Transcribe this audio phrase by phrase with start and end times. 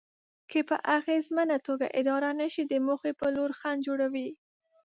[0.51, 4.29] که په اغېزمنه توګه اداره نشي د موخې په لور خنډ جوړوي.